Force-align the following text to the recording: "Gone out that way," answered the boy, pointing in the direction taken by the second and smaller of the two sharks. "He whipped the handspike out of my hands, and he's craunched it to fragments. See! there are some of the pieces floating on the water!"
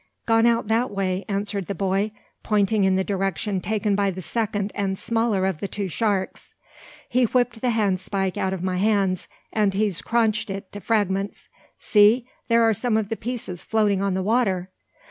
"Gone 0.25 0.47
out 0.47 0.67
that 0.67 0.89
way," 0.89 1.25
answered 1.27 1.67
the 1.67 1.75
boy, 1.75 2.09
pointing 2.41 2.85
in 2.85 2.95
the 2.95 3.03
direction 3.03 3.61
taken 3.61 3.93
by 3.93 4.09
the 4.09 4.19
second 4.19 4.71
and 4.73 4.97
smaller 4.97 5.45
of 5.45 5.59
the 5.59 5.67
two 5.67 5.87
sharks. 5.87 6.55
"He 7.07 7.25
whipped 7.25 7.61
the 7.61 7.69
handspike 7.69 8.35
out 8.35 8.51
of 8.51 8.63
my 8.63 8.77
hands, 8.77 9.27
and 9.53 9.75
he's 9.75 10.01
craunched 10.01 10.49
it 10.49 10.71
to 10.71 10.79
fragments. 10.79 11.49
See! 11.77 12.25
there 12.47 12.63
are 12.63 12.73
some 12.73 12.97
of 12.97 13.09
the 13.09 13.15
pieces 13.15 13.61
floating 13.61 14.01
on 14.01 14.15
the 14.15 14.23
water!" 14.23 14.71